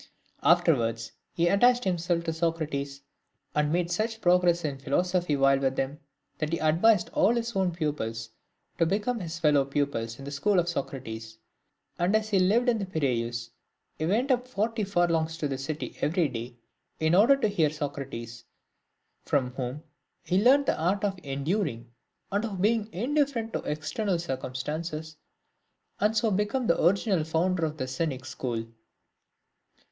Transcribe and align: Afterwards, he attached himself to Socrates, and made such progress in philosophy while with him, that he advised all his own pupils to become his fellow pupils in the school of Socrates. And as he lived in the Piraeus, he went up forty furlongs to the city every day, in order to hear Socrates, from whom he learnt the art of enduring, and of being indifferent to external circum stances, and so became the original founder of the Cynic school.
Afterwards, 0.41 1.11
he 1.31 1.47
attached 1.47 1.83
himself 1.83 2.23
to 2.23 2.33
Socrates, 2.33 3.01
and 3.53 3.71
made 3.71 3.91
such 3.91 4.19
progress 4.19 4.65
in 4.65 4.79
philosophy 4.79 5.35
while 5.35 5.59
with 5.59 5.77
him, 5.77 5.99
that 6.39 6.51
he 6.51 6.57
advised 6.57 7.11
all 7.13 7.35
his 7.35 7.55
own 7.55 7.69
pupils 7.71 8.31
to 8.79 8.87
become 8.87 9.19
his 9.19 9.37
fellow 9.37 9.63
pupils 9.63 10.17
in 10.17 10.25
the 10.25 10.31
school 10.31 10.57
of 10.57 10.67
Socrates. 10.67 11.37
And 11.99 12.15
as 12.15 12.29
he 12.29 12.39
lived 12.39 12.67
in 12.67 12.79
the 12.79 12.87
Piraeus, 12.87 13.51
he 13.95 14.07
went 14.07 14.31
up 14.31 14.47
forty 14.47 14.83
furlongs 14.83 15.37
to 15.37 15.47
the 15.47 15.59
city 15.59 15.95
every 16.01 16.27
day, 16.27 16.57
in 16.99 17.13
order 17.13 17.35
to 17.35 17.47
hear 17.47 17.69
Socrates, 17.69 18.45
from 19.23 19.51
whom 19.51 19.83
he 20.23 20.43
learnt 20.43 20.65
the 20.65 20.81
art 20.81 21.03
of 21.03 21.19
enduring, 21.21 21.91
and 22.31 22.43
of 22.43 22.59
being 22.59 22.91
indifferent 22.91 23.53
to 23.53 23.61
external 23.65 24.17
circum 24.17 24.55
stances, 24.55 25.17
and 25.99 26.17
so 26.17 26.31
became 26.31 26.65
the 26.65 26.83
original 26.83 27.23
founder 27.23 27.63
of 27.65 27.77
the 27.77 27.87
Cynic 27.87 28.25
school. 28.25 28.65